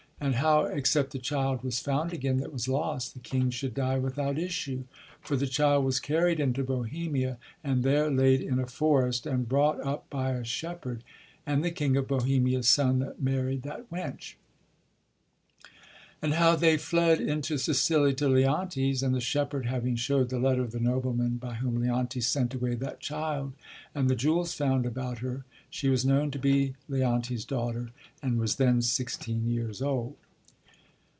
[0.23, 3.97] and how except the child was found again that was lost, the king should die
[3.97, 4.83] without issue:
[5.19, 9.81] for the child was carried into Bohemia, and there laid in a forest^ and brought
[9.83, 11.03] up by a shepherd;
[11.43, 14.35] and the King of Bohemia's son married that wench;
[16.23, 20.37] and how they fled in [to] Sicilia to Leontes, and the shepherd having showed the
[20.37, 23.53] letter of the nobleman by whom Leontes sent away that child,
[23.95, 27.89] and the jewels found about her, she was known to be Leontes* daughter,
[28.21, 30.13] and was then sixteen years old."